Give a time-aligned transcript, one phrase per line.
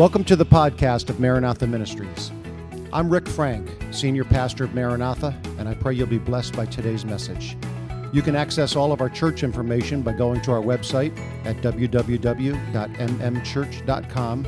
[0.00, 2.32] Welcome to the podcast of Maranatha Ministries.
[2.90, 7.04] I'm Rick Frank, Senior Pastor of Maranatha, and I pray you'll be blessed by today's
[7.04, 7.54] message.
[8.10, 14.46] You can access all of our church information by going to our website at www.mmchurch.com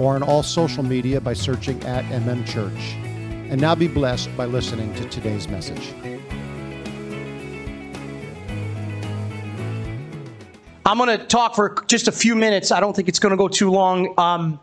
[0.00, 2.94] or on all social media by searching at MM Church.
[3.50, 5.92] And now be blessed by listening to today's message.
[10.86, 12.72] I'm going to talk for just a few minutes.
[12.72, 14.18] I don't think it's going to go too long.
[14.18, 14.60] Um,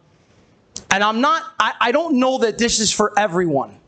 [0.91, 3.79] and I'm not, I, I, don't know that this is for everyone.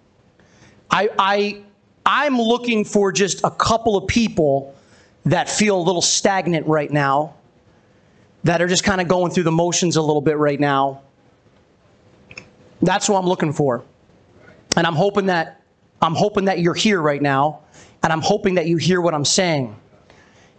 [0.90, 1.62] I, I,
[2.06, 4.74] I'm looking for just a couple of people
[5.26, 7.36] that feel a little stagnant right now,
[8.46, 11.02] that are just kind of going through the motions a little bit right now.
[12.82, 13.84] That's what I'm looking for.
[14.76, 15.62] And I'm hoping that
[16.02, 17.62] I'm hoping that you're here right now,
[18.02, 19.74] and I'm hoping that you hear what I'm saying.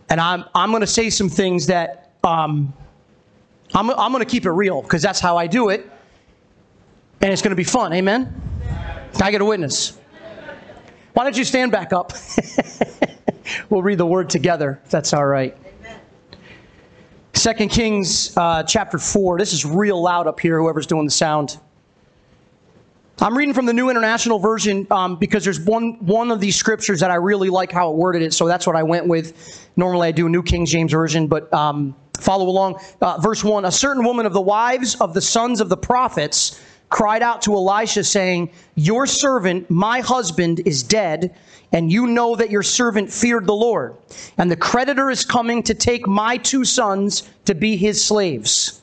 [0.09, 2.73] And I'm I'm going to say some things that um,
[3.75, 5.91] I'm I'm going to keep it real because that's how I do it
[7.25, 7.95] and it's going to be fun.
[7.95, 8.39] Amen?
[9.19, 9.99] I get a witness?
[11.15, 12.13] Why don't you stand back up?
[13.71, 15.57] we'll read the word together, if that's all right.
[17.33, 19.39] Second Kings uh, chapter 4.
[19.39, 21.57] This is real loud up here, whoever's doing the sound.
[23.23, 27.01] I'm reading from the New International Version um, because there's one, one of these scriptures
[27.01, 29.67] that I really like how it worded it, so that's what I went with.
[29.77, 32.81] Normally I do a New King James Version, but um, follow along.
[33.01, 36.61] Uh, verse 1 A certain woman of the wives of the sons of the prophets
[36.95, 41.35] cried out to Elisha, saying, Your servant, my husband, is dead,
[41.73, 43.97] and you know that your servant feared the Lord.
[44.39, 48.81] And the creditor is coming to take my two sons to be his slaves.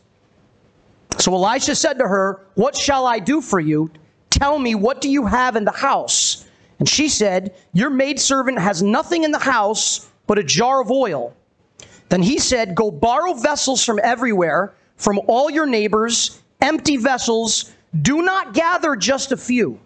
[1.20, 3.90] So Elisha said to her, What shall I do for you?
[4.30, 6.46] Tell me, what do you have in the house?
[6.80, 11.34] And she said, Your maidservant has nothing in the house but a jar of oil.
[12.10, 18.22] Then he said, Go borrow vessels from everywhere, from all your neighbors, empty vessels do
[18.22, 19.80] not gather just a few.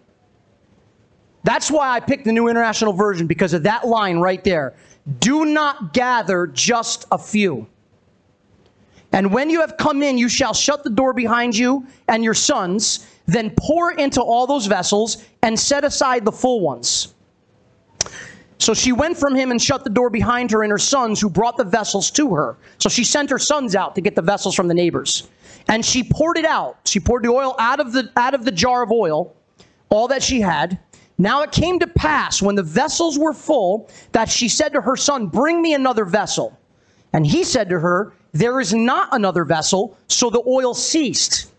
[1.42, 4.74] That's why I picked the New International Version because of that line right there.
[5.20, 7.66] Do not gather just a few.
[9.12, 12.34] And when you have come in, you shall shut the door behind you and your
[12.34, 17.14] sons, then pour into all those vessels and set aside the full ones.
[18.58, 21.30] So she went from him and shut the door behind her and her sons, who
[21.30, 22.56] brought the vessels to her.
[22.78, 25.28] So she sent her sons out to get the vessels from the neighbors.
[25.68, 26.78] And she poured it out.
[26.84, 29.34] She poured the oil out of the, out of the jar of oil,
[29.88, 30.78] all that she had.
[31.18, 34.96] Now it came to pass when the vessels were full that she said to her
[34.96, 36.58] son, Bring me another vessel.
[37.12, 39.96] And he said to her, There is not another vessel.
[40.08, 41.50] So the oil ceased.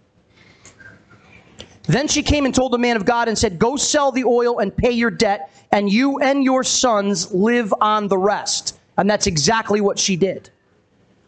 [1.88, 4.60] Then she came and told the man of God and said, Go sell the oil
[4.60, 8.78] and pay your debt, and you and your sons live on the rest.
[8.98, 10.50] And that's exactly what she did.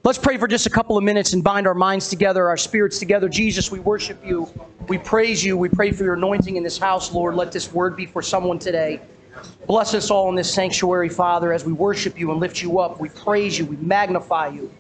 [0.02, 3.00] Let's pray for just a couple of minutes and bind our minds together, our spirits
[3.00, 3.28] together.
[3.28, 4.50] Jesus, we worship you.
[4.88, 5.58] We praise you.
[5.58, 7.36] We pray for your anointing in this house, Lord.
[7.36, 9.02] Let this word be for someone today.
[9.68, 13.02] Bless us all in this sanctuary, Father, as we worship you and lift you up.
[13.02, 13.66] We praise you.
[13.66, 14.74] We magnify you.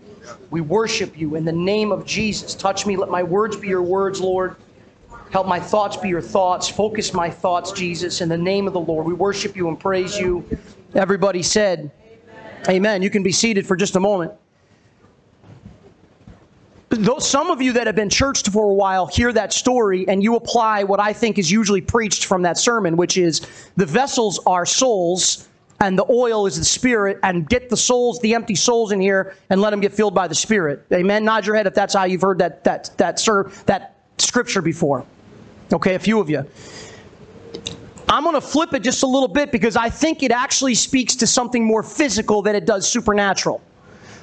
[0.52, 2.56] We worship you in the name of Jesus.
[2.56, 2.96] Touch me.
[2.96, 4.56] Let my words be your words, Lord.
[5.32, 6.70] Help my thoughts be your thoughts.
[6.70, 9.06] Focus my thoughts, Jesus, in the name of the Lord.
[9.06, 10.48] We worship you and praise you.
[10.96, 11.92] Everybody said,
[12.64, 12.70] Amen.
[12.70, 13.02] Amen.
[13.02, 14.32] You can be seated for just a moment
[17.20, 20.36] some of you that have been churched for a while hear that story and you
[20.36, 23.42] apply what I think is usually preached from that sermon, which is
[23.78, 25.48] the vessels are souls
[25.82, 29.36] and the oil is the spirit and get the souls, the empty souls in here
[29.50, 30.86] and let them get filled by the spirit.
[30.92, 31.24] Amen.
[31.24, 35.06] Nod your head if that's how you've heard that, that, that, sir, that scripture before.
[35.72, 36.46] Okay, a few of you.
[38.10, 41.16] I'm going to flip it just a little bit because I think it actually speaks
[41.18, 43.62] to something more physical than it does supernatural.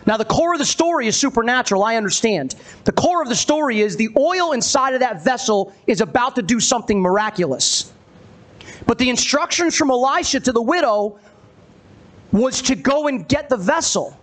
[0.06, 2.54] Now, the core of the story is supernatural, I understand.
[2.84, 6.42] The core of the story is the oil inside of that vessel is about to
[6.42, 7.92] do something miraculous.
[8.86, 11.18] But the instructions from Elisha to the widow
[12.30, 14.16] was to go and get the vessel.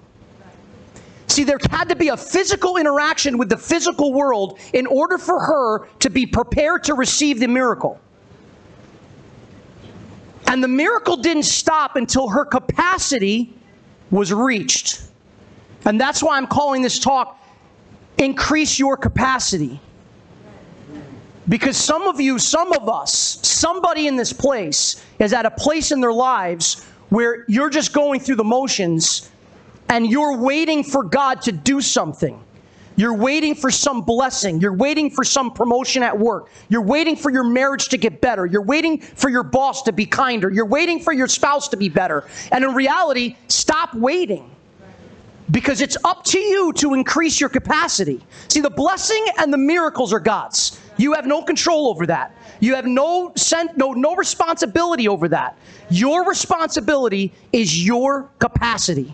[1.28, 5.40] See, there had to be a physical interaction with the physical world in order for
[5.40, 8.00] her to be prepared to receive the miracle.
[10.48, 13.54] And the miracle didn't stop until her capacity
[14.12, 15.02] was reached.
[15.86, 17.40] And that's why I'm calling this talk
[18.18, 19.80] Increase Your Capacity.
[21.50, 25.92] Because some of you, some of us, somebody in this place is at a place
[25.92, 29.30] in their lives where you're just going through the motions
[29.90, 32.42] and you're waiting for God to do something.
[32.96, 34.62] You're waiting for some blessing.
[34.62, 36.50] You're waiting for some promotion at work.
[36.70, 38.46] You're waiting for your marriage to get better.
[38.46, 40.50] You're waiting for your boss to be kinder.
[40.50, 42.26] You're waiting for your spouse to be better.
[42.52, 44.50] And in reality, stop waiting
[45.52, 48.26] because it's up to you to increase your capacity.
[48.48, 50.80] See, the blessing and the miracles are God's.
[50.98, 52.36] You have no control over that.
[52.60, 55.58] You have no sent, no no responsibility over that.
[55.90, 59.14] Your responsibility is your capacity.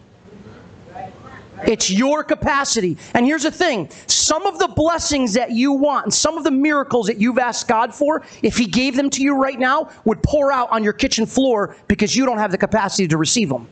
[1.67, 2.97] It's your capacity.
[3.13, 7.07] And here's the thing some of the blessings that you want some of the miracles
[7.07, 10.51] that you've asked God for, if He gave them to you right now, would pour
[10.51, 13.67] out on your kitchen floor because you don't have the capacity to receive them.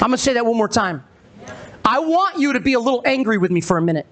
[0.00, 1.04] I'm going to say that one more time.
[1.84, 4.06] I want you to be a little angry with me for a minute.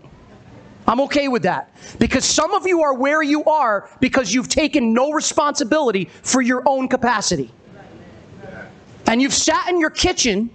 [0.88, 1.74] I'm okay with that.
[1.98, 6.62] Because some of you are where you are because you've taken no responsibility for your
[6.66, 7.50] own capacity.
[9.06, 10.50] And you've sat in your kitchen.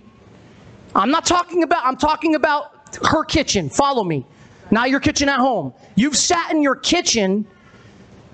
[0.95, 3.69] I'm not talking about, I'm talking about her kitchen.
[3.69, 4.25] Follow me.
[4.71, 5.73] Not your kitchen at home.
[5.95, 7.45] You've sat in your kitchen.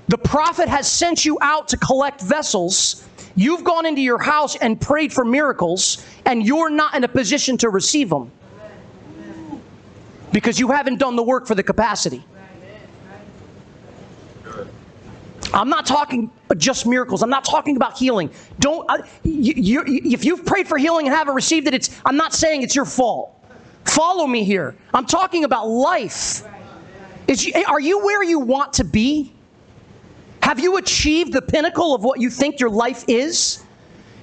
[0.07, 3.06] The prophet has sent you out to collect vessels.
[3.37, 7.55] You've gone into your house and prayed for miracles, and you're not in a position
[7.59, 8.31] to receive them
[10.33, 12.25] because you haven't done the work for the capacity.
[15.53, 17.21] I'm not talking just miracles.
[17.21, 18.31] I'm not talking about healing.
[18.59, 22.17] Don't uh, you, you, if you've prayed for healing and haven't received it, it's I'm
[22.17, 23.33] not saying it's your fault.
[23.85, 24.75] Follow me here.
[24.95, 26.43] I'm talking about life.
[27.27, 29.33] Is are you where you want to be?
[30.47, 33.61] Have you achieved the pinnacle of what you think your life is?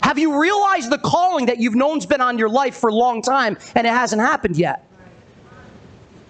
[0.03, 3.21] Have you realized the calling that you've known's been on your life for a long
[3.21, 4.89] time and it hasn't happened yet?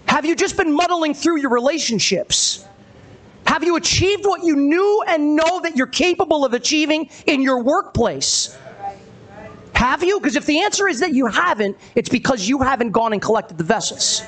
[0.08, 2.66] Have you just been muddling through your relationships?
[3.46, 7.62] Have you achieved what you knew and know that you're capable of achieving in your
[7.62, 8.58] workplace?
[9.76, 10.18] Have you?
[10.18, 13.58] Because if the answer is that you haven't, it's because you haven't gone and collected
[13.58, 14.24] the vessels.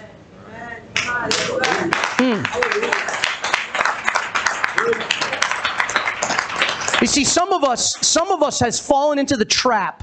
[2.22, 2.66] Mm.
[7.02, 10.02] You see, some of us, some of us has fallen into the trap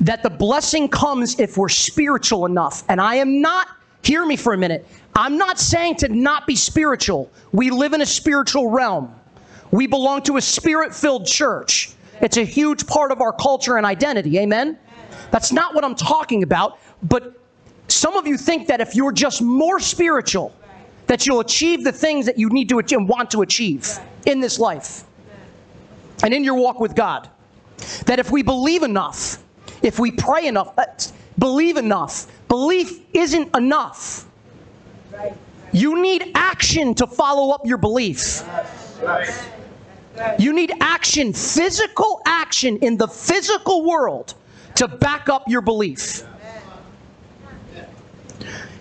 [0.00, 2.84] that the blessing comes if we're spiritual enough.
[2.90, 3.68] And I am not,
[4.02, 4.86] hear me for a minute.
[5.14, 7.30] I'm not saying to not be spiritual.
[7.52, 9.14] We live in a spiritual realm.
[9.70, 11.92] We belong to a spirit filled church.
[12.20, 14.38] It's a huge part of our culture and identity.
[14.38, 14.78] Amen?
[15.30, 16.78] That's not what I'm talking about.
[17.02, 17.40] But
[17.88, 20.54] some of you think that if you're just more spiritual,
[21.06, 24.58] that you'll achieve the things that you need to and want to achieve in this
[24.58, 25.04] life
[26.22, 27.28] and in your walk with God.
[28.06, 29.42] That if we believe enough,
[29.82, 30.84] if we pray enough, uh,
[31.38, 34.26] believe enough, belief isn't enough.
[35.72, 38.42] You need action to follow up your belief.
[40.38, 44.34] You need action, physical action in the physical world
[44.76, 46.24] to back up your belief.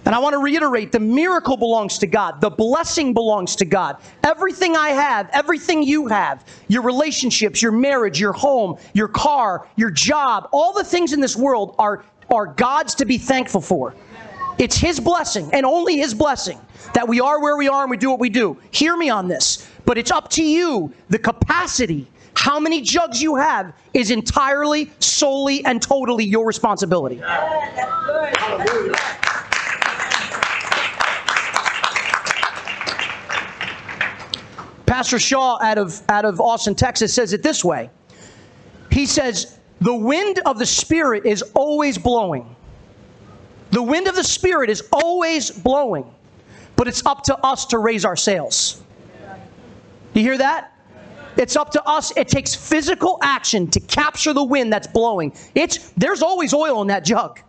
[0.06, 2.42] And I want to reiterate the miracle belongs to God.
[2.42, 3.98] The blessing belongs to God.
[4.24, 9.92] Everything I have, everything you have, your relationships, your marriage, your home, your car, your
[9.92, 13.96] job, all the things in this world are, are God's to be thankful for.
[14.58, 16.60] It's His blessing and only His blessing
[16.94, 18.58] that we are where we are and we do what we do.
[18.72, 19.68] Hear me on this.
[19.86, 25.64] But it's up to you, the capacity, how many jugs you have is entirely, solely,
[25.66, 27.22] and totally your responsibility.
[34.94, 37.90] Pastor Shaw out of, out of Austin, Texas says it this way.
[38.92, 42.56] He says, The wind of the Spirit is always blowing.
[43.72, 46.06] The wind of the Spirit is always blowing,
[46.76, 48.84] but it's up to us to raise our sails.
[50.14, 50.78] You hear that?
[51.38, 52.16] It's up to us.
[52.16, 55.34] It takes physical action to capture the wind that's blowing.
[55.56, 57.40] It's there's always oil in that jug.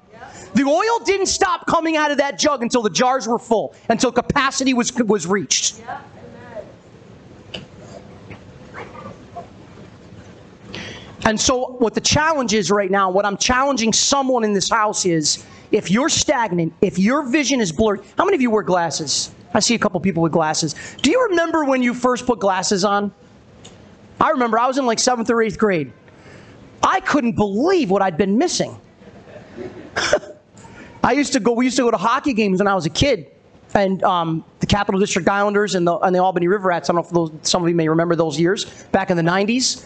[0.54, 4.10] The oil didn't stop coming out of that jug until the jars were full, until
[4.10, 5.82] capacity was was reached.
[11.24, 15.06] And so, what the challenge is right now, what I'm challenging someone in this house
[15.06, 19.32] is if you're stagnant, if your vision is blurred, how many of you wear glasses?
[19.54, 20.74] I see a couple people with glasses.
[21.00, 23.12] Do you remember when you first put glasses on?
[24.20, 25.92] I remember I was in like seventh or eighth grade.
[26.82, 28.78] I couldn't believe what I'd been missing.
[31.04, 32.90] I used to go, we used to go to hockey games when I was a
[32.90, 33.30] kid.
[33.74, 37.02] And um, the Capital District Islanders and the, and the Albany River Rats, I don't
[37.02, 39.84] know if those, some of you may remember those years, back in the 90s.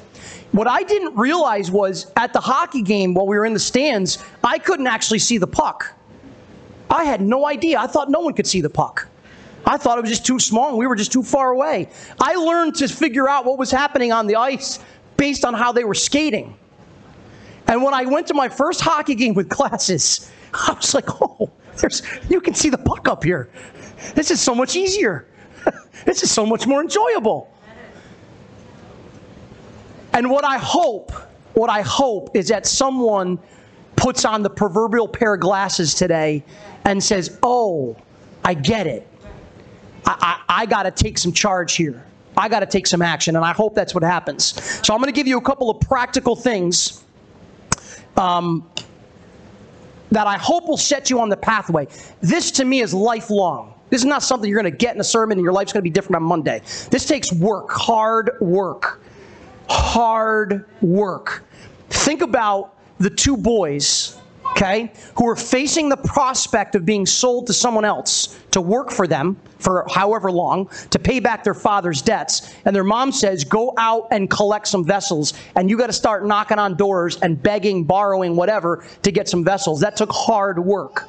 [0.52, 4.23] What I didn't realize was at the hockey game while we were in the stands,
[4.45, 5.95] I couldn't actually see the puck.
[6.90, 7.78] I had no idea.
[7.78, 9.07] I thought no one could see the puck.
[9.66, 11.88] I thought it was just too small and we were just too far away.
[12.21, 14.78] I learned to figure out what was happening on the ice
[15.16, 16.57] based on how they were skating.
[17.66, 21.50] And when I went to my first hockey game with glasses, I was like, oh,
[21.80, 23.50] there's, you can see the puck up here.
[24.14, 25.26] This is so much easier.
[26.04, 27.52] this is so much more enjoyable.
[30.12, 31.12] And what I hope,
[31.54, 33.38] what I hope is that someone
[33.97, 36.44] puts on the proverbial pair of glasses today
[36.85, 37.97] and says, Oh,
[38.44, 39.06] I get it.
[40.06, 42.04] I, I, I got to take some charge here.
[42.37, 44.62] I got to take some action, and I hope that's what happens.
[44.87, 47.04] So I'm going to give you a couple of practical things
[48.16, 48.68] um,
[50.10, 51.86] that I hope will set you on the pathway.
[52.20, 53.74] This to me is lifelong.
[53.90, 55.80] This is not something you're going to get in a sermon and your life's going
[55.80, 56.60] to be different on Monday.
[56.90, 59.00] This takes work, hard work.
[59.70, 61.44] Hard work.
[61.90, 64.18] Think about the two boys
[64.52, 69.06] okay, who are facing the prospect of being sold to someone else to work for
[69.06, 72.54] them for however long to pay back their father's debts.
[72.64, 75.34] And their mom says, Go out and collect some vessels.
[75.56, 79.44] And you got to start knocking on doors and begging, borrowing, whatever to get some
[79.44, 79.80] vessels.
[79.80, 81.08] That took hard work.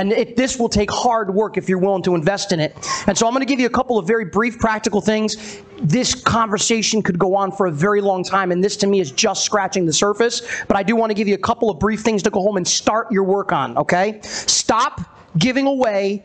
[0.00, 2.74] And it, this will take hard work if you're willing to invest in it.
[3.06, 5.60] And so I'm going to give you a couple of very brief practical things.
[5.82, 9.12] This conversation could go on for a very long time, and this to me is
[9.12, 10.40] just scratching the surface.
[10.68, 12.56] But I do want to give you a couple of brief things to go home
[12.56, 14.20] and start your work on, okay?
[14.22, 15.02] Stop
[15.36, 16.24] giving away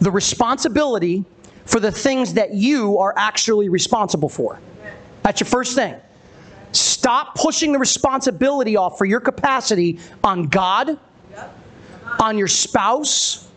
[0.00, 1.24] the responsibility
[1.64, 4.60] for the things that you are actually responsible for.
[5.22, 5.96] That's your first thing.
[6.72, 10.98] Stop pushing the responsibility off for your capacity on God
[12.20, 13.48] on your spouse.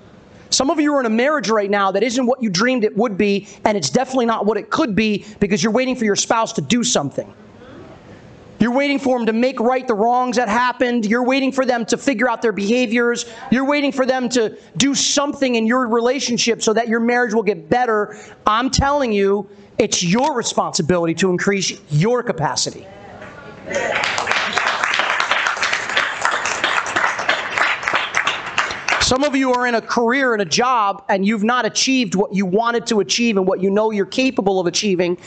[0.49, 2.95] Some of you are in a marriage right now that isn't what you dreamed it
[2.97, 6.15] would be, and it's definitely not what it could be because you're waiting for your
[6.15, 7.33] spouse to do something.
[8.59, 11.05] You're waiting for them to make right the wrongs that happened.
[11.07, 13.25] You're waiting for them to figure out their behaviors.
[13.49, 17.41] You're waiting for them to do something in your relationship so that your marriage will
[17.41, 18.15] get better.
[18.45, 22.85] I'm telling you, it's your responsibility to increase your capacity.
[29.11, 32.33] Some of you are in a career and a job and you've not achieved what
[32.33, 35.17] you wanted to achieve and what you know you're capable of achieving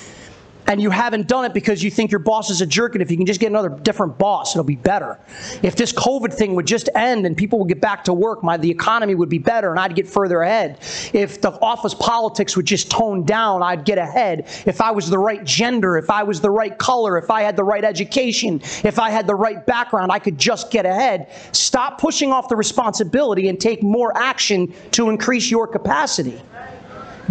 [0.67, 3.11] and you haven't done it because you think your boss is a jerk and if
[3.11, 5.19] you can just get another different boss it'll be better.
[5.63, 8.57] If this covid thing would just end and people would get back to work my
[8.57, 10.79] the economy would be better and i'd get further ahead.
[11.13, 14.47] If the office politics would just tone down i'd get ahead.
[14.67, 17.57] If i was the right gender if i was the right color if i had
[17.57, 21.31] the right education if i had the right background i could just get ahead.
[21.53, 26.41] Stop pushing off the responsibility and take more action to increase your capacity.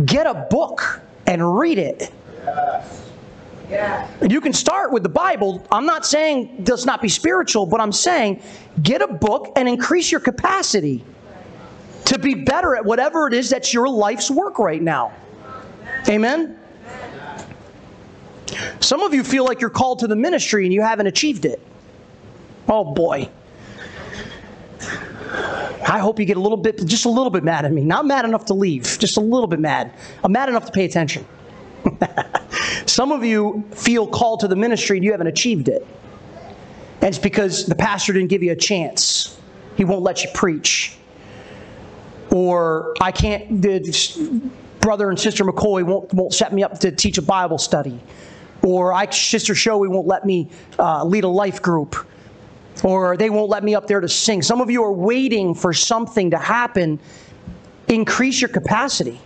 [0.06, 2.12] Get a book and read it
[3.70, 5.66] and you can start with the Bible.
[5.72, 8.42] I'm not saying does not be spiritual, but I'm saying
[8.82, 11.04] get a book and increase your capacity
[12.06, 15.14] to be better at whatever it is that's your life's work right now.
[16.08, 16.60] Amen?
[18.82, 21.62] Some of you feel like you're called to the ministry and you haven't achieved it.
[22.68, 23.30] Oh boy.
[25.88, 27.84] I hope you get a little bit, just a little bit mad at me.
[27.84, 29.94] Not mad enough to leave, just a little bit mad.
[30.24, 31.26] I'm mad enough to pay attention.
[32.86, 35.86] Some of you feel called to the ministry and you haven't achieved it.
[37.02, 39.40] And it's because the pastor didn't give you a chance.
[39.76, 40.98] He won't let you preach.
[42.32, 47.18] Or I can't, the brother and sister McCoy won't, won't set me up to teach
[47.18, 48.00] a Bible study.
[48.64, 50.50] Or I, sister Showy won't let me
[50.80, 51.96] uh, lead a life group.
[52.84, 54.42] Or they won't let me up there to sing.
[54.42, 57.00] Some of you are waiting for something to happen.
[57.88, 59.20] Increase your capacity.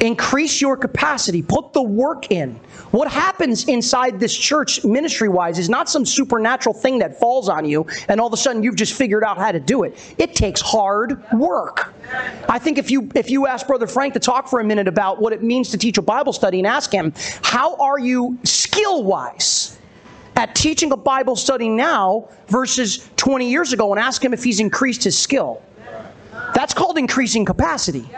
[0.00, 1.42] Increase your capacity.
[1.42, 2.58] Put the work in.
[2.90, 7.64] What happens inside this church ministry wise is not some supernatural thing that falls on
[7.64, 10.14] you and all of a sudden you've just figured out how to do it.
[10.16, 11.94] It takes hard work.
[12.48, 15.20] I think if you if you ask Brother Frank to talk for a minute about
[15.20, 17.12] what it means to teach a Bible study and ask him,
[17.42, 19.78] how are you skill wise?
[20.36, 24.60] At teaching a Bible study now versus 20 years ago, and ask him if he's
[24.60, 25.60] increased his skill.
[26.54, 28.08] That's called increasing capacity.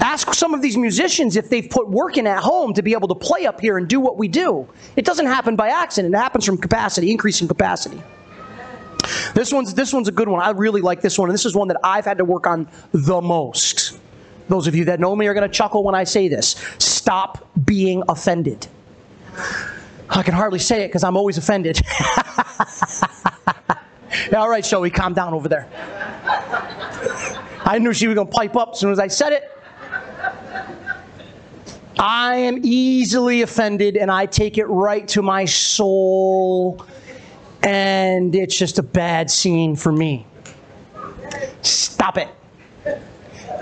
[0.00, 3.08] Ask some of these musicians if they've put work in at home to be able
[3.08, 4.66] to play up here and do what we do.
[4.96, 6.14] It doesn't happen by accident.
[6.14, 8.02] It happens from capacity, increasing capacity.
[9.34, 10.42] This one's this one's a good one.
[10.42, 12.68] I really like this one, and this is one that I've had to work on
[12.92, 13.98] the most.
[14.48, 16.56] Those of you that know me are going to chuckle when I say this.
[16.78, 18.66] Stop being offended.
[20.10, 21.80] I can hardly say it because I'm always offended.
[24.30, 25.68] yeah, all right, Joey, calm down over there.
[27.64, 29.44] I knew she was going to pipe up as soon as I said it.
[32.00, 36.82] I am easily offended and I take it right to my soul,
[37.62, 40.26] and it's just a bad scene for me.
[41.60, 42.28] Stop it.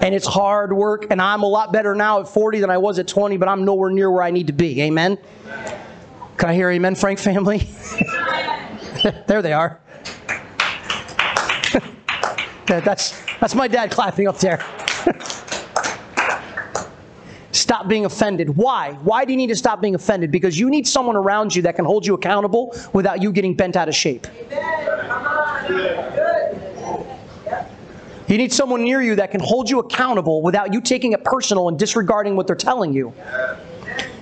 [0.00, 3.00] And it's hard work, and I'm a lot better now at 40 than I was
[3.00, 4.82] at 20, but I'm nowhere near where I need to be.
[4.82, 5.18] Amen?
[6.36, 7.68] Can I hear amen, Frank family?
[9.26, 9.80] there they are.
[12.66, 14.64] that's, that's my dad clapping up there.
[17.68, 18.56] Stop being offended.
[18.56, 18.92] Why?
[19.02, 20.30] Why do you need to stop being offended?
[20.30, 23.76] Because you need someone around you that can hold you accountable without you getting bent
[23.76, 24.26] out of shape.
[28.26, 31.68] You need someone near you that can hold you accountable without you taking it personal
[31.68, 33.12] and disregarding what they're telling you.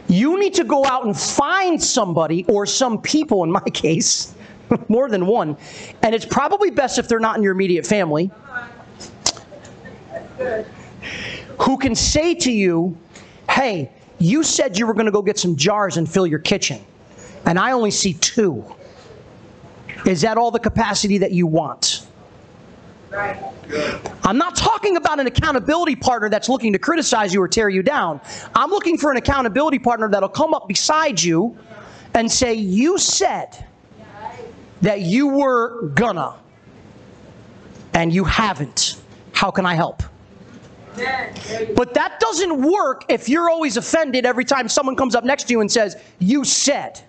[0.09, 4.35] You need to go out and find somebody or some people, in my case,
[4.88, 5.57] more than one.
[6.03, 8.29] And it's probably best if they're not in your immediate family,
[11.61, 12.99] who can say to you,
[13.57, 16.85] hey, you said you were going to go get some jars and fill your kitchen,
[17.47, 18.65] and I only see two.
[20.05, 22.07] Is that all the capacity that you want?
[23.11, 23.43] Right.
[24.25, 27.83] I'm not talking about an accountability partner that's looking to criticize you or tear you
[27.83, 28.21] down.
[28.55, 31.57] I'm looking for an accountability partner that'll come up beside you
[32.15, 33.65] and say, You said
[34.83, 36.35] that you were gonna,
[37.95, 39.01] and you haven't.
[39.33, 40.03] How can I help?
[41.75, 45.53] But that doesn't work if you're always offended every time someone comes up next to
[45.53, 47.03] you and says, You said.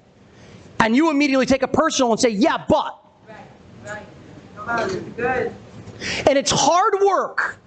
[0.80, 2.98] And you immediately take a personal and say, Yeah, but.
[3.86, 4.04] Right,
[4.68, 5.16] right.
[5.16, 5.54] Good.
[6.28, 7.58] And it's hard work.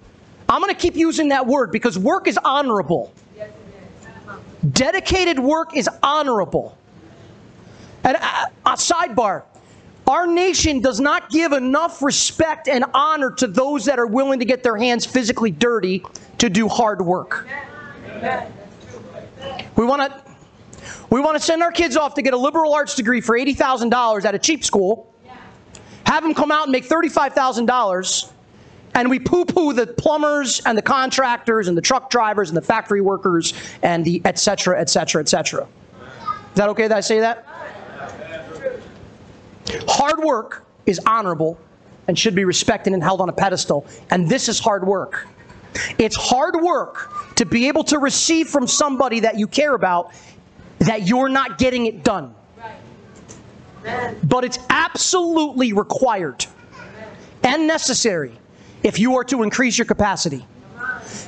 [0.49, 3.13] I'm going to keep using that word because work is honorable.
[4.73, 6.77] Dedicated work is honorable.
[8.05, 9.45] And a, uh, a sidebar
[10.11, 14.45] our nation does not give enough respect and honor to those that are willing to
[14.45, 16.05] get their hands physically dirty
[16.39, 17.47] to do hard work.
[19.77, 20.31] We want to
[21.11, 24.25] we want to send our kids off to get a liberal arts degree for $80,000
[24.25, 25.13] at a cheap school.
[26.07, 28.33] Have them come out and make $35,000
[28.95, 33.01] and we poo-poo the plumbers and the contractors and the truck drivers and the factory
[33.01, 35.63] workers and the et cetera, et cetera, et cetera.
[35.63, 37.47] Is that okay that I say that?
[39.87, 41.59] Hard work is honorable
[42.09, 43.87] and should be respected and held on a pedestal.
[44.11, 45.29] And this is hard work.
[45.99, 50.13] It's hard work to be able to receive from somebody that you care about
[50.81, 52.35] that you're not getting it done.
[54.25, 56.45] But it's absolutely required
[57.43, 58.39] and necessary
[58.83, 60.45] if you are to increase your capacity.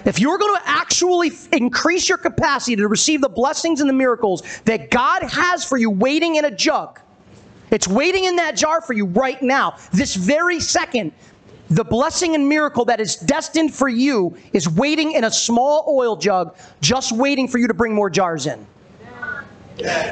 [0.05, 4.43] If you're going to actually increase your capacity to receive the blessings and the miracles
[4.65, 7.01] that God has for you waiting in a jug,
[7.73, 11.13] it's waiting in that jar for you right now, this very second.
[11.71, 16.17] The blessing and miracle that is destined for you is waiting in a small oil
[16.17, 18.67] jug, just waiting for you to bring more jars in.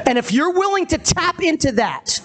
[0.07, 2.19] And if you're willing to tap into that,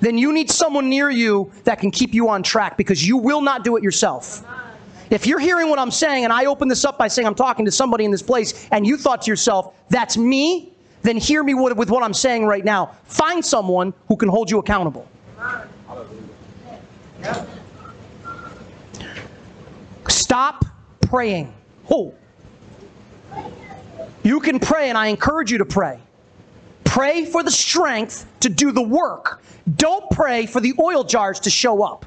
[0.00, 3.40] then you need someone near you that can keep you on track because you will
[3.40, 4.44] not do it yourself.
[5.08, 7.64] If you're hearing what I'm saying, and I open this up by saying I'm talking
[7.64, 10.73] to somebody in this place, and you thought to yourself, that's me,
[11.04, 12.96] then hear me with, what I'm saying right now.
[13.04, 15.06] Find someone who can hold you accountable.
[20.08, 20.64] Stop
[21.02, 21.52] praying.
[21.90, 22.14] Oh.
[24.22, 26.00] You can pray, and I encourage you to pray.
[26.84, 29.42] Pray for the strength to do the work.
[29.76, 32.06] Don't pray for the oil jars to show up.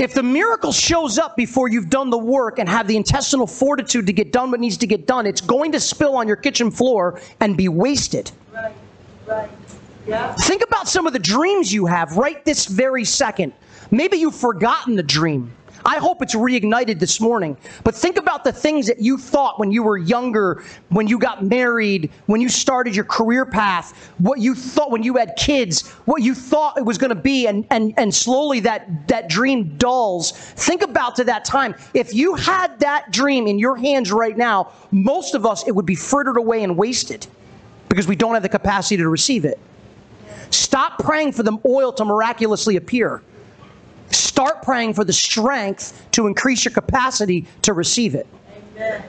[0.00, 4.06] If the miracle shows up before you've done the work and have the intestinal fortitude
[4.06, 6.70] to get done what needs to get done, it's going to spill on your kitchen
[6.70, 8.32] floor and be wasted.
[8.50, 8.74] Right,
[9.26, 9.50] right.
[10.06, 10.34] Yeah.
[10.36, 13.52] Think about some of the dreams you have right this very second.
[13.90, 15.52] Maybe you've forgotten the dream.
[15.84, 17.56] I hope it's reignited this morning.
[17.84, 21.44] But think about the things that you thought when you were younger, when you got
[21.44, 26.22] married, when you started your career path, what you thought when you had kids, what
[26.22, 30.32] you thought it was going to be, and, and, and slowly that, that dream dulls.
[30.32, 31.74] Think about to that time.
[31.94, 35.86] If you had that dream in your hands right now, most of us, it would
[35.86, 37.26] be frittered away and wasted
[37.88, 39.58] because we don't have the capacity to receive it.
[40.50, 43.22] Stop praying for the oil to miraculously appear.
[44.40, 48.26] Start praying for the strength to increase your capacity to receive it.
[48.74, 49.04] Amen.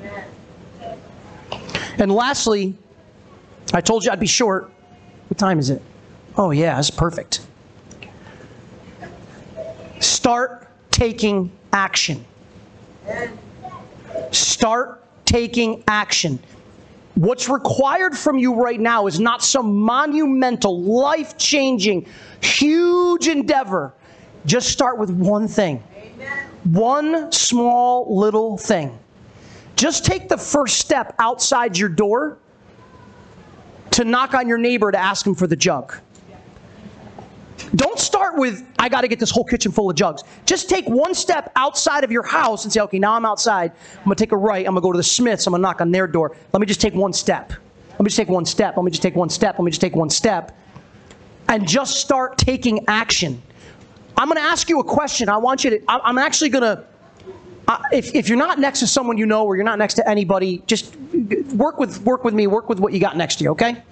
[0.00, 0.98] Amen.
[1.98, 2.74] And lastly,
[3.74, 4.70] I told you I'd be short.
[5.28, 5.82] What time is it?
[6.34, 7.46] Oh, yeah, that's perfect.
[9.98, 12.24] Start taking action.
[14.30, 16.38] Start taking action.
[17.16, 22.06] What's required from you right now is not some monumental, life changing,
[22.40, 23.92] huge endeavor.
[24.46, 25.82] Just start with one thing.
[25.96, 26.48] Amen.
[26.64, 28.98] One small little thing.
[29.76, 32.38] Just take the first step outside your door
[33.92, 35.94] to knock on your neighbor to ask him for the jug.
[37.76, 40.22] Don't start with, I got to get this whole kitchen full of jugs.
[40.44, 43.72] Just take one step outside of your house and say, okay, now I'm outside.
[43.98, 44.66] I'm going to take a right.
[44.66, 45.46] I'm going to go to the Smiths.
[45.46, 46.36] I'm going to knock on their door.
[46.52, 47.52] Let me just take one step.
[47.92, 48.76] Let me just take one step.
[48.76, 49.58] Let me just take one step.
[49.58, 50.56] Let me just take one step.
[51.48, 53.40] And just start taking action.
[54.20, 55.30] I'm going to ask you a question.
[55.30, 56.84] I want you to, I'm actually going to,
[57.90, 60.62] if, if you're not next to someone you know or you're not next to anybody,
[60.66, 60.94] just
[61.54, 63.82] work with work with me, work with what you got next to you, okay?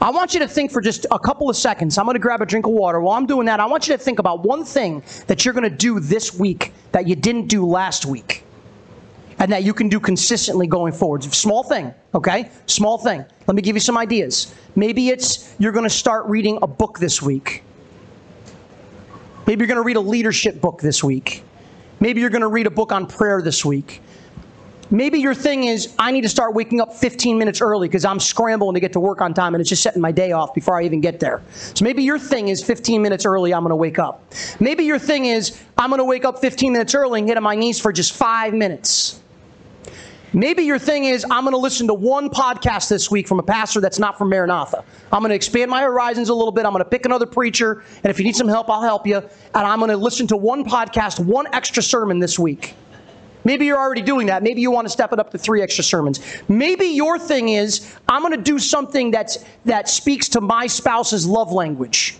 [0.00, 1.98] I want you to think for just a couple of seconds.
[1.98, 3.00] I'm going to grab a drink of water.
[3.00, 5.70] While I'm doing that, I want you to think about one thing that you're going
[5.70, 8.42] to do this week that you didn't do last week
[9.38, 11.22] and that you can do consistently going forward.
[11.22, 12.50] Small thing, okay?
[12.66, 13.24] Small thing.
[13.46, 14.52] Let me give you some ideas.
[14.74, 17.62] Maybe it's you're going to start reading a book this week.
[19.46, 21.44] Maybe you're going to read a leadership book this week.
[22.00, 24.02] Maybe you're going to read a book on prayer this week.
[24.90, 28.20] Maybe your thing is, I need to start waking up 15 minutes early because I'm
[28.20, 30.80] scrambling to get to work on time and it's just setting my day off before
[30.80, 31.42] I even get there.
[31.74, 34.32] So maybe your thing is 15 minutes early, I'm going to wake up.
[34.60, 37.42] Maybe your thing is, I'm going to wake up 15 minutes early and get on
[37.42, 39.20] my knees for just five minutes.
[40.36, 43.42] Maybe your thing is, I'm going to listen to one podcast this week from a
[43.42, 44.84] pastor that's not from Maranatha.
[45.10, 46.66] I'm going to expand my horizons a little bit.
[46.66, 49.16] I'm going to pick another preacher, and if you need some help, I'll help you.
[49.16, 52.74] And I'm going to listen to one podcast, one extra sermon this week.
[53.44, 54.42] Maybe you're already doing that.
[54.42, 56.20] Maybe you want to step it up to three extra sermons.
[56.50, 61.26] Maybe your thing is, I'm going to do something that's, that speaks to my spouse's
[61.26, 62.18] love language.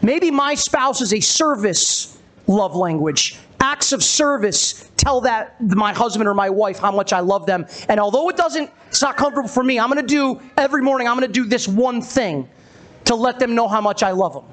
[0.00, 6.28] Maybe my spouse is a service love language acts of service tell that my husband
[6.28, 7.66] or my wife how much I love them.
[7.88, 11.08] And although it doesn't, it's not comfortable for me, I'm going to do every morning,
[11.08, 12.48] I'm going to do this one thing
[13.04, 14.44] to let them know how much I love them.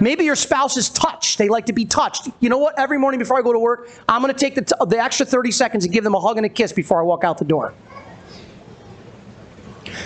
[0.00, 1.38] Maybe your spouse is touched.
[1.38, 2.28] They like to be touched.
[2.40, 2.78] You know what?
[2.78, 5.26] Every morning before I go to work, I'm going to take the, t- the extra
[5.26, 7.44] 30 seconds and give them a hug and a kiss before I walk out the
[7.44, 7.74] door.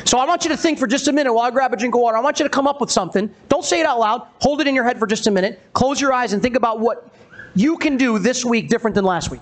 [0.05, 1.95] So I want you to think for just a minute while I grab a drink
[1.95, 2.17] of water.
[2.17, 3.33] I want you to come up with something.
[3.49, 4.27] Don't say it out loud.
[4.41, 5.61] Hold it in your head for just a minute.
[5.73, 7.13] Close your eyes and think about what
[7.57, 9.41] you can do this week different than last week?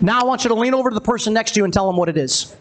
[0.00, 1.86] Now I want you to lean over to the person next to you and tell
[1.86, 2.54] them what it is.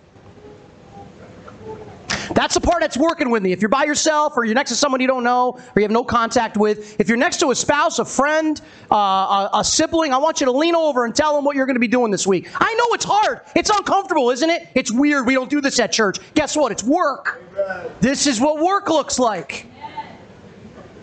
[2.34, 3.52] That's the part that's working with me.
[3.52, 5.92] If you're by yourself or you're next to someone you don't know or you have
[5.92, 8.60] no contact with, if you're next to a spouse, a friend,
[8.92, 11.66] uh, a, a, sibling, I want you to lean over and tell them what you're
[11.68, 12.50] going to be doing this week.
[12.56, 13.42] I know it's hard.
[13.56, 14.68] It's uncomfortable, isn't it?
[14.74, 15.28] It's weird.
[15.28, 16.18] We don't do this at church.
[16.34, 16.72] Guess what?
[16.72, 17.44] It's work.
[18.00, 19.68] This is what work looks like.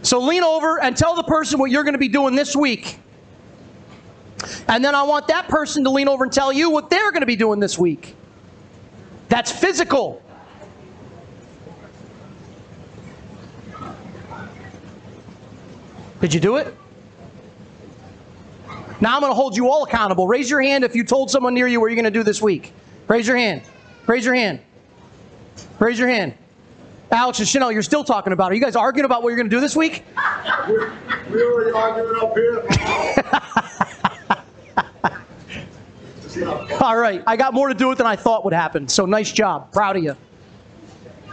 [0.03, 2.99] So lean over and tell the person what you're going to be doing this week.
[4.69, 7.21] And then I want that person to lean over and tell you what they're going
[7.21, 8.17] to be doing this week.
[9.29, 10.23] That's physical.
[16.21, 16.75] Did you do it?
[19.01, 20.29] Now I'm going to hold you all accountable.
[20.29, 22.43] Raise your hand if you told someone near you what you're going to do this
[22.43, 22.73] week.
[23.09, 23.63] Raise your hand.
[24.07, 24.61] Raise your hand.
[25.79, 26.35] Raise your hand.
[27.11, 28.53] Alex and Chanel, you're still talking about it.
[28.53, 30.05] Are you guys arguing about what you're going to do this week?
[30.69, 30.93] We're,
[31.31, 32.63] we're already arguing up here.
[36.81, 37.23] All right.
[37.27, 38.87] I got more to do with than I thought would happen.
[38.89, 39.73] So nice job.
[39.73, 40.17] Proud of you.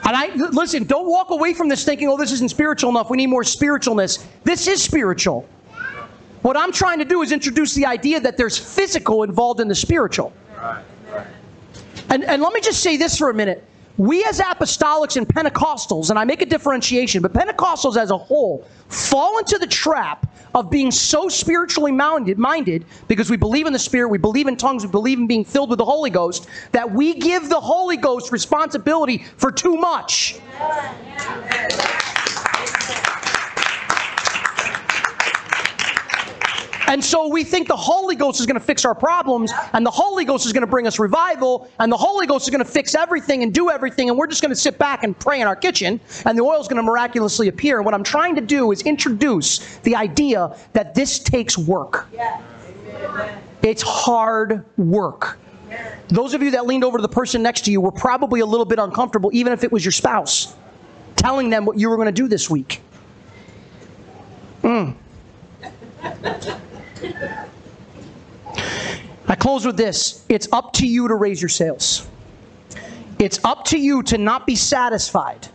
[0.07, 3.09] And I listen, don't walk away from this thinking, oh, this isn't spiritual enough.
[3.09, 4.25] We need more spiritualness.
[4.45, 5.45] This is spiritual.
[6.43, 9.75] What I'm trying to do is introduce the idea that there's physical involved in the
[9.75, 10.31] spiritual.
[12.09, 13.67] And, and let me just say this for a minute
[13.97, 18.65] we as apostolics and Pentecostals, and I make a differentiation, but Pentecostals as a whole
[18.87, 20.25] fall into the trap
[20.57, 24.57] of being so spiritually minded, minded because we believe in the Spirit, we believe in
[24.57, 27.97] tongues, we believe in being filled with the Holy Ghost, that we give the Holy
[27.97, 30.39] Ghost responsibility for too much.
[30.59, 32.16] Yeah, yeah.
[36.87, 39.91] And so we think the Holy Ghost is going to fix our problems, and the
[39.91, 42.71] Holy Ghost is going to bring us revival, and the Holy Ghost is going to
[42.71, 45.47] fix everything and do everything, and we're just going to sit back and pray in
[45.47, 47.77] our kitchen, and the oil is going to miraculously appear.
[47.77, 52.07] And what I'm trying to do is introduce the idea that this takes work.
[53.61, 55.39] It's hard work.
[56.07, 58.45] Those of you that leaned over to the person next to you were probably a
[58.45, 60.55] little bit uncomfortable, even if it was your spouse,
[61.17, 62.81] telling them what you were going to do this week.
[64.63, 64.95] Mm.
[69.47, 72.05] Close with this it's up to you to raise your sails.
[73.17, 75.47] It's up to you to not be satisfied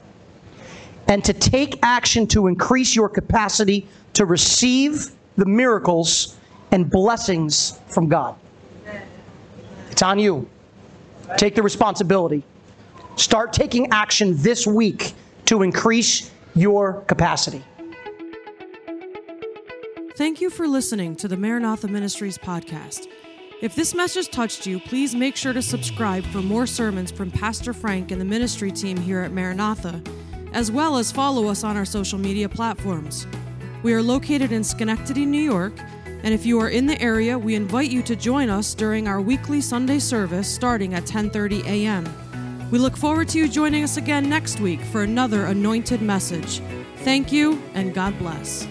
[1.09, 6.39] and to take action to increase your capacity to receive the miracles
[6.71, 8.35] and blessings from God.
[9.91, 10.49] It's on you.
[11.37, 12.45] Take the responsibility.
[13.17, 15.13] Start taking action this week
[15.45, 17.63] to increase your capacity.
[20.17, 23.07] Thank you for listening to the Maranatha Ministries podcast.
[23.63, 27.73] If this message touched you, please make sure to subscribe for more sermons from Pastor
[27.73, 30.03] Frank and the ministry team here at Maranatha,
[30.53, 33.25] as well as follow us on our social media platforms.
[33.85, 35.75] We are located in Schenectady, New York,
[36.25, 39.21] and if you are in the area, we invite you to join us during our
[39.21, 42.05] weekly Sunday service starting at 10:30 a.m.
[42.73, 46.61] We look forward to you joining us again next week for another anointed message.
[47.05, 48.67] Thank you, and God bless.